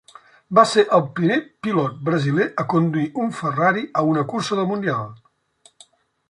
[0.59, 1.35] Va ser el primer
[1.67, 5.07] pilot brasiler a conduir un Ferrari a una cursa del mundial.